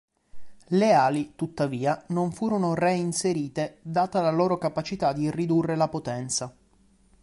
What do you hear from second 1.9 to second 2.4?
non